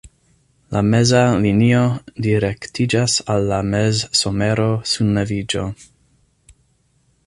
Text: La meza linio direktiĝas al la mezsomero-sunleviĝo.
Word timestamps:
La 0.75 0.79
meza 0.87 1.19
linio 1.43 1.81
direktiĝas 2.27 3.19
al 3.35 3.47
la 3.53 3.61
mezsomero-sunleviĝo. 3.75 5.71